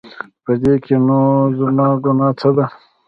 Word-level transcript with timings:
په 0.43 0.51
دې 0.61 0.73
کې 0.83 0.95
نو 1.07 1.19
زما 1.59 1.87
ګناه 2.03 2.31
څه 2.39 2.49
ده؟ 2.55 2.65